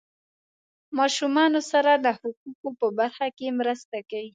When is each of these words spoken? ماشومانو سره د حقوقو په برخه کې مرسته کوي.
ماشومانو 0.97 1.59
سره 1.71 1.91
د 2.05 2.07
حقوقو 2.19 2.69
په 2.79 2.87
برخه 2.99 3.27
کې 3.37 3.57
مرسته 3.59 3.97
کوي. 4.09 4.29